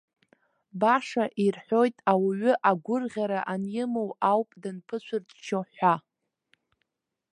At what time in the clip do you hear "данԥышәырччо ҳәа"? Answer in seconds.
4.61-5.95